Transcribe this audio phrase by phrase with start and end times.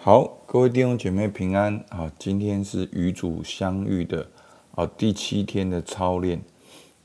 [0.00, 1.84] 好，各位弟兄姐妹平安。
[1.90, 4.28] 好，今天是与主相遇的
[4.76, 6.40] 啊第七天的操练，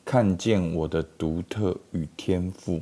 [0.05, 2.79] 看见我的独特与天赋。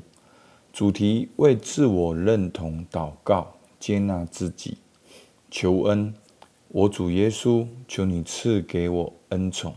[0.74, 4.80] 主题为自我认同祷告，接纳自己，
[5.50, 6.14] 求恩。
[6.68, 9.74] 我主耶稣，求你赐给我恩宠，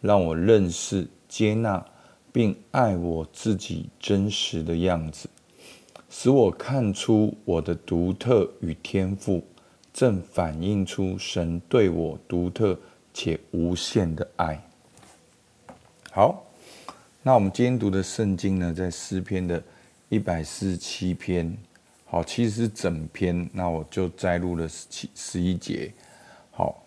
[0.00, 1.86] 让我认识、接纳
[2.32, 5.30] 并爱我自己真实的样子，
[6.10, 9.44] 使我看出我的独特与天赋。
[9.98, 12.78] 正反映出神对我独特
[13.12, 14.62] 且无限的爱。
[16.12, 16.46] 好，
[17.20, 19.60] 那我们今天读的圣经呢，在诗篇的
[20.08, 21.52] 一百四十七篇。
[22.06, 25.92] 好，其实是整篇，那我就摘录了十七十一节。
[26.52, 26.80] 好，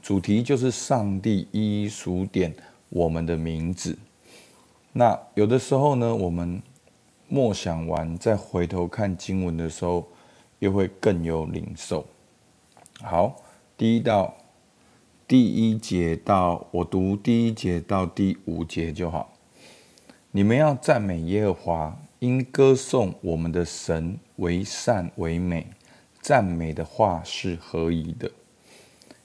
[0.00, 2.50] 主题就是上帝一一数点
[2.88, 3.94] 我们的名字。
[4.94, 6.62] 那有的时候呢，我们
[7.28, 10.08] 默想完再回头看经文的时候，
[10.60, 12.02] 又会更有领受。
[13.00, 13.42] 好，
[13.76, 14.36] 第一到
[15.26, 19.32] 第一节到我读第一节到第五节就好。
[20.30, 25.66] 你们要赞美耶和华，因歌颂我们的神为善为美，
[26.20, 28.30] 赞美的话是合宜的。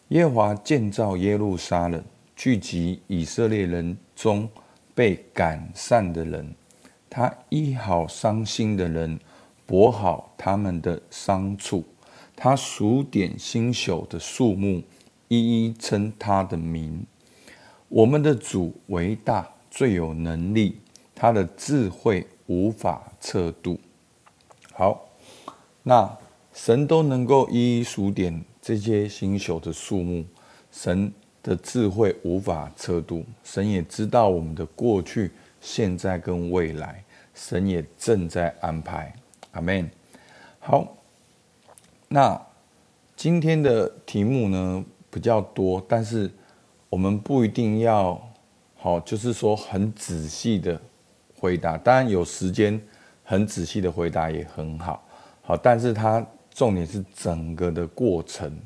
[0.10, 2.04] 耶和华建造耶路撒冷，
[2.36, 4.50] 聚集以色列人中
[4.96, 6.56] 被赶散的人，
[7.10, 9.20] 他医好伤心的人，
[9.66, 11.84] 补好他们的伤处。
[12.40, 14.84] 他数点星宿的数目，
[15.28, 17.04] 一一称他的名。
[17.90, 20.80] 我们的主为大，最有能力，
[21.16, 23.80] 他的智慧无法测度。
[24.72, 25.10] 好，
[25.82, 26.16] 那
[26.54, 30.24] 神都能够一一数点这些星宿的数目，
[30.72, 33.26] 神的智慧无法测度。
[33.44, 39.12] 神也知道我们的过去、现在跟未来，神也正在安排。
[39.54, 39.90] 阿门。
[40.60, 40.94] 好。
[42.10, 42.42] 那
[43.18, 46.32] 今天的题目呢，比较多，但是
[46.90, 48.22] 我们不一定要
[48.78, 50.80] 好，就是说很仔细的
[51.38, 51.78] 回答。
[51.78, 52.80] 当然有时间
[53.24, 55.04] 很仔细的回答也很好，
[55.42, 58.58] 好，但是它重点是整个的过程，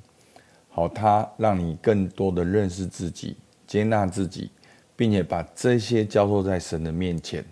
[0.69, 4.51] 好，它让你更多的认识自己、接纳自己，
[4.95, 7.43] 并且把这些交托在神的面前。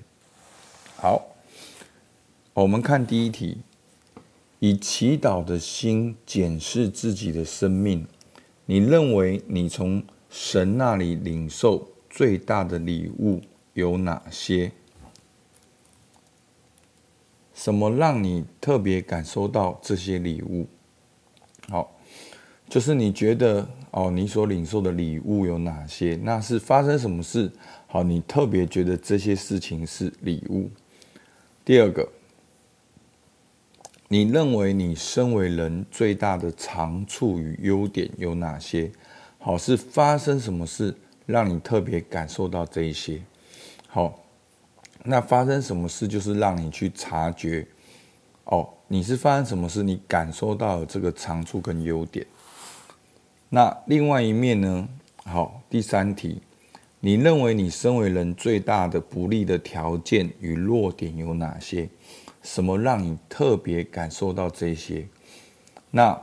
[0.97, 1.25] 好，
[2.53, 3.57] 我们看第一题。
[4.59, 8.05] 以祈祷的心检视自己的生命，
[8.65, 13.41] 你认为你从神那里领受最大的礼物
[13.73, 14.73] 有哪些？
[17.53, 20.67] 什么让你特别感受到这些礼物？
[21.69, 21.97] 好，
[22.67, 26.19] 就是你觉得哦，你所领受的礼物有哪些？
[26.21, 27.49] 那是发生什么事？
[27.87, 30.69] 好，你特别觉得这些事情是礼物。
[31.63, 32.09] 第二个。
[34.11, 38.91] 你认为你身为人最大的长处与优点有哪些？
[39.37, 40.95] 好，是发生什么事
[41.27, 43.21] 让你特别感受到这一些？
[43.87, 44.19] 好，
[45.03, 47.67] 那发生什么事就是让你去察觉
[48.45, 52.25] 哦，你是发生什么事，你感受到了这个长处跟优点。
[53.49, 54.89] 那另外一面呢？
[55.23, 56.41] 好，第三题，
[56.99, 61.87] 你认为你身为人最大的不利的条件与弱点有哪些？
[62.41, 65.07] 什么让你特别感受到这些？
[65.91, 66.19] 那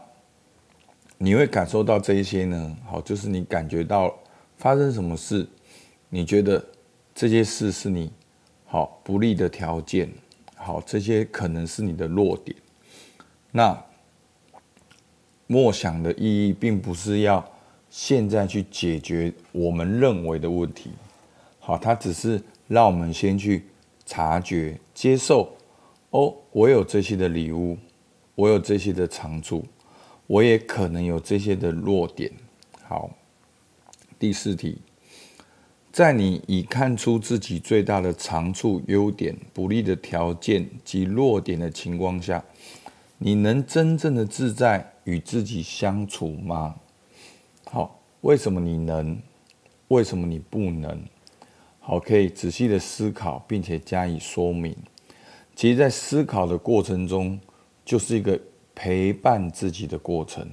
[1.18, 2.76] 你会感受到这些呢？
[2.86, 4.14] 好，就是你感觉到
[4.56, 5.46] 发生什么事，
[6.08, 6.64] 你觉得
[7.14, 8.12] 这些事是你
[8.64, 10.10] 好不利的条件，
[10.54, 12.56] 好，这些可能是你的弱点。
[13.50, 13.82] 那
[15.46, 17.44] 默想的意义，并不是要
[17.88, 20.90] 现在去解决我们认为的问题，
[21.58, 23.64] 好，它只是让我们先去
[24.04, 25.55] 察觉、接受。
[26.16, 27.76] 哦，我有这些的礼物，
[28.34, 29.62] 我有这些的长处，
[30.26, 32.32] 我也可能有这些的弱点。
[32.84, 33.10] 好，
[34.18, 34.78] 第四题，
[35.92, 42.42] 在你已看出自己最大的长处、优点、不利的条件及弱点的情况下，
[43.18, 46.76] 你能真正的自在与自己相处吗？
[47.66, 49.20] 好，为什么你能？
[49.88, 50.98] 为什么你不能？
[51.78, 54.74] 好，可以仔细的思考，并且加以说明。
[55.56, 57.40] 其实，在思考的过程中，
[57.82, 58.38] 就是一个
[58.74, 60.46] 陪伴自己的过程，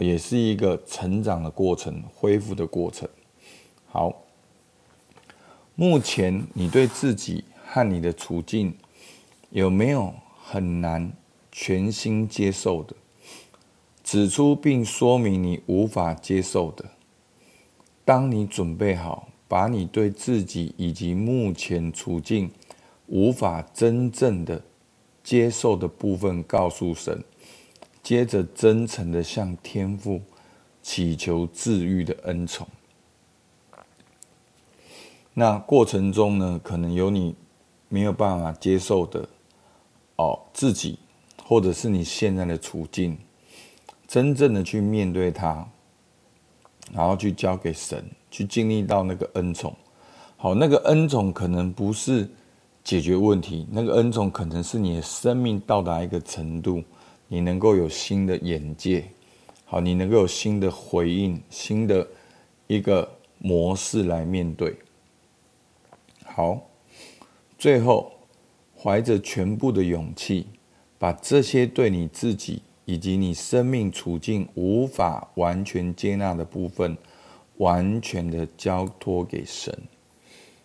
[0.00, 3.06] 也是一个成长的过程、恢复的过程。
[3.90, 4.22] 好，
[5.74, 8.74] 目前你对自己和你的处境
[9.50, 11.12] 有没有很难
[11.52, 12.96] 全心接受的？
[14.02, 16.86] 指出并说明你无法接受的。
[18.02, 22.50] 当你准备好，把你对自己以及目前处境。
[23.12, 24.62] 无法真正的
[25.22, 27.22] 接受的部分，告诉神，
[28.02, 30.22] 接着真诚的向天父
[30.82, 32.66] 祈求治愈的恩宠。
[35.34, 37.34] 那过程中呢，可能有你
[37.90, 39.28] 没有办法接受的
[40.16, 40.98] 哦，自己
[41.44, 43.18] 或者是你现在的处境，
[44.08, 45.68] 真正的去面对它，
[46.90, 49.76] 然后去交给神，去经历到那个恩宠。
[50.38, 52.26] 好，那个恩宠可能不是
[52.84, 56.82] 解决问题，那个恩宠可能是你的生命到达一个程度，
[57.28, 59.04] 你能够有新的眼界，
[59.64, 62.06] 好，你能够有新的回应，新的
[62.66, 63.08] 一个
[63.38, 64.76] 模式来面对。
[66.24, 66.60] 好，
[67.56, 68.12] 最后
[68.76, 70.46] 怀着全部的勇气，
[70.98, 76.96] 把这些对你自己以及你生命处境无法完全接纳的部分，
[77.58, 79.72] 完全的交托给神。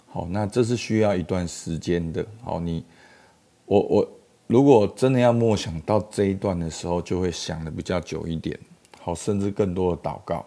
[0.08, 2.26] 好，那这是需要一段时间的。
[2.44, 2.84] 好，你
[3.66, 4.10] 我我
[4.48, 8.58] 如果真的要默想到这一段的时候，就会想的比较久一点。
[9.00, 10.46] 好，甚至更多的祷告。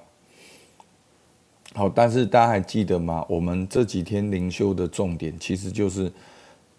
[1.74, 3.24] 好，但是大家还记得吗？
[3.28, 6.10] 我们这几天灵修的重点，其实就是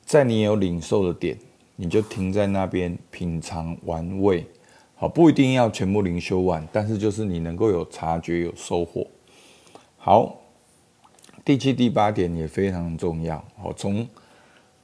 [0.03, 1.37] 在你有领受的点，
[1.77, 4.45] 你就停在那边品尝玩味。
[4.95, 9.07] 好，不一定要全部灵修完，但是就是你能够有察觉、有收获。
[9.97, 10.35] 好，
[11.43, 13.43] 第七、第八点也非常重要。
[13.57, 14.07] 好，从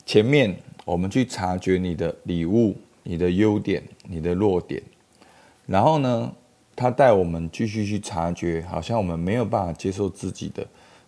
[0.05, 4.81] 前面我们去察觉你的礼物、你的优点、你的弱点，
[5.65, 6.33] 然后呢，
[6.75, 10.65] 他带我们继续去察觉，好像我们没有办法接受自己的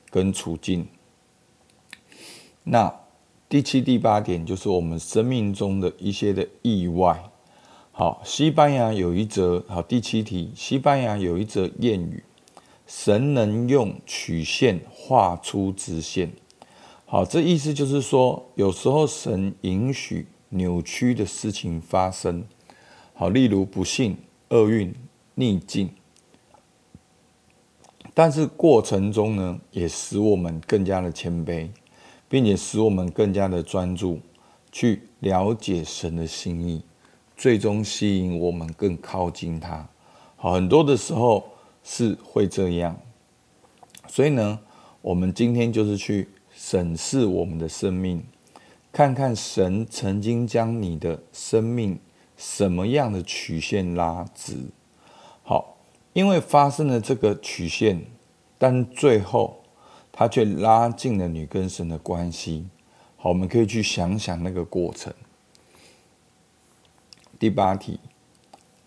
[0.09, 0.87] 跟处境。
[2.63, 2.93] 那
[3.47, 7.23] 第七、第八点就是我们生命中的一些的意外。
[7.91, 12.23] 好，西班牙有一则，好，第七题，西班牙有一则谚语：
[12.89, 16.31] 神能用曲线画出直线。
[17.05, 22.43] 好，这意思就是说，有时候神允许扭曲的事情发生。
[23.13, 24.17] 好，例如不幸、
[24.49, 24.93] 厄运。
[25.35, 25.89] 逆境，
[28.13, 31.69] 但是过程中呢，也使我们更加的谦卑，
[32.27, 34.19] 并且使我们更加的专注，
[34.69, 36.81] 去了解神的心意，
[37.37, 39.87] 最终吸引我们更靠近他。
[40.35, 41.45] 好，很多的时候
[41.91, 43.01] 是会这样，
[44.07, 44.59] 所以呢，
[45.01, 48.23] 我们今天就是去审视我们的生命，
[48.91, 51.99] 看看神曾经将你的生命
[52.37, 54.55] 什么样的曲线拉直。
[55.41, 55.77] 好，
[56.13, 58.05] 因为发生了这个曲线，
[58.59, 59.63] 但最后
[60.11, 62.67] 它却拉近了你跟神的关系。
[63.17, 65.11] 好，我们可以去想想那个过程。
[67.39, 67.99] 第八题，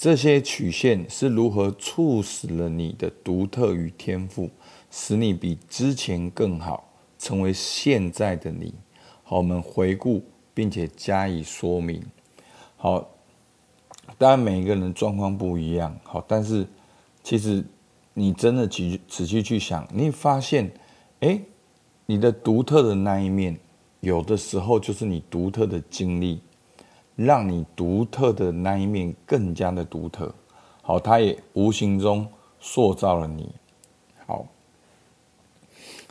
[0.03, 4.51] 这些曲线是如何促使了你的独特与天赋，
[4.91, 8.75] 使你比之前更好，成为现在的你？
[9.23, 12.03] 好，我们回顾并且加以说明。
[12.77, 13.09] 好。
[14.19, 16.67] 当然，每一个人状况不一样，好，但是
[17.23, 17.65] 其实
[18.13, 20.69] 你真的仔仔细去想，你发现，
[21.21, 21.41] 哎，
[22.07, 23.57] 你的独特的那一面，
[24.01, 26.43] 有的时候就是你独特的经历，
[27.17, 30.35] 让你独特的那一面更加的独特，
[30.81, 32.27] 好，它也无形中
[32.59, 33.51] 塑造了你，
[34.27, 34.47] 好，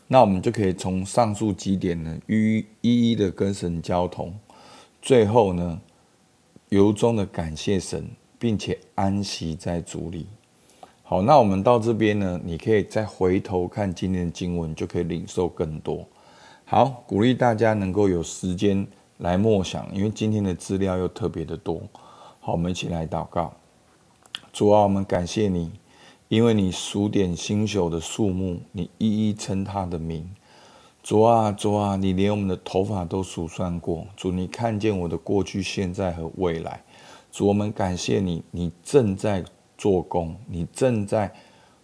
[0.08, 4.34] 那我们就可以从上述几点呢，一一一的跟神交通，
[5.02, 5.82] 最后呢，
[6.70, 8.08] 由衷的感谢神，
[8.38, 10.28] 并且安息在主里。
[11.04, 16.08] 好，那我们到这边呢，你可以再回头看今天的经文，就可以领受更多。
[16.64, 18.88] 好，鼓励大家能够有时间
[19.22, 21.80] 来默想，因为今天的资料又特别的多。
[22.40, 23.54] 好，我们一起来祷告。
[24.52, 25.72] 主啊，我们感谢你，
[26.28, 30.28] 因为你数点星宿的数目，你一一称他的名。
[31.04, 34.08] 主啊，主啊，你连我们的头发都数算过。
[34.18, 36.82] 主，你看见我的过去、现在和未来。
[37.32, 39.46] 主，我们感谢你，你正在
[39.78, 41.32] 做工，你正在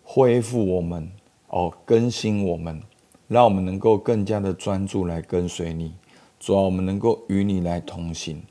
[0.04, 1.12] 恢复我们，
[1.50, 2.82] 哦，更新我们，
[3.28, 5.94] 让我们能够更加的专注来跟随你。
[6.40, 8.42] 主啊，我们能够与你来同行。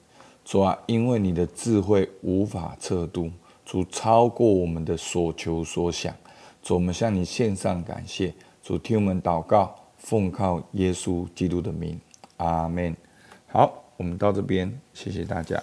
[0.44, 3.30] 主啊，因为你的智慧无法测度，
[3.64, 6.14] 主超过我们的所求所想。
[6.62, 8.34] 主，我们向你献上感谢。
[8.62, 9.74] 主，听我们祷告。
[9.98, 11.98] 奉靠耶稣基督的名，
[12.36, 12.94] 阿门。
[13.48, 15.60] 好，我们到这边，谢谢大家。